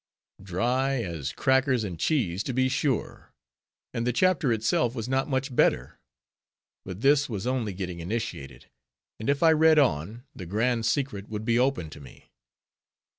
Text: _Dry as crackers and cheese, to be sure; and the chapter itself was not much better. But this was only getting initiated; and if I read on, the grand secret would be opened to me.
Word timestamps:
_Dry 0.43 0.99
as 1.03 1.31
crackers 1.31 1.83
and 1.83 1.99
cheese, 1.99 2.41
to 2.45 2.53
be 2.53 2.67
sure; 2.69 3.35
and 3.93 4.07
the 4.07 4.11
chapter 4.11 4.51
itself 4.51 4.95
was 4.95 5.07
not 5.07 5.29
much 5.29 5.55
better. 5.55 5.99
But 6.83 7.01
this 7.01 7.29
was 7.29 7.45
only 7.45 7.73
getting 7.73 7.99
initiated; 7.99 8.65
and 9.19 9.29
if 9.29 9.43
I 9.43 9.51
read 9.51 9.77
on, 9.77 10.23
the 10.35 10.47
grand 10.47 10.87
secret 10.87 11.29
would 11.29 11.45
be 11.45 11.59
opened 11.59 11.91
to 11.91 11.99
me. 11.99 12.31